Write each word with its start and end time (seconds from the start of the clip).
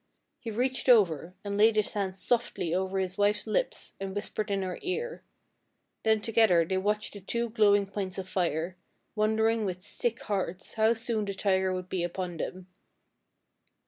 He 0.39 0.49
reached 0.49 0.89
over 0.89 1.35
and 1.43 1.57
laid 1.59 1.75
his 1.75 1.93
hand 1.93 2.17
softly 2.17 2.73
over 2.73 2.97
his 2.97 3.19
wife's 3.19 3.45
lips 3.45 3.93
and 3.99 4.15
whispered 4.15 4.49
in 4.49 4.63
her 4.63 4.79
ear. 4.81 5.21
Then 6.01 6.21
together 6.21 6.65
they 6.65 6.79
watched 6.79 7.13
the 7.13 7.21
two 7.21 7.51
glowing 7.51 7.85
points 7.85 8.17
of 8.17 8.27
fire, 8.27 8.77
wondering 9.13 9.63
with 9.63 9.83
sick 9.83 10.19
hearts 10.23 10.73
how 10.73 10.93
soon 10.93 11.25
the 11.25 11.35
tiger 11.35 11.71
would 11.71 11.87
be 11.87 12.01
upon 12.01 12.37
them. 12.37 12.65